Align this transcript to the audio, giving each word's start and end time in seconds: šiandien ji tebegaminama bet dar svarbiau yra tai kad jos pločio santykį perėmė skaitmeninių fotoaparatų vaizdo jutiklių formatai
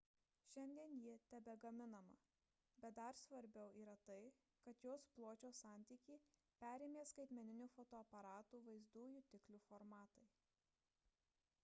šiandien 0.51 0.93
ji 1.07 1.11
tebegaminama 1.31 2.15
bet 2.85 2.95
dar 2.99 3.17
svarbiau 3.23 3.75
yra 3.83 3.93
tai 4.07 4.19
kad 4.67 4.81
jos 4.85 5.05
pločio 5.17 5.51
santykį 5.59 6.17
perėmė 6.63 7.05
skaitmeninių 7.11 7.69
fotoaparatų 7.75 8.63
vaizdo 8.69 9.05
jutiklių 9.11 9.61
formatai 9.67 10.25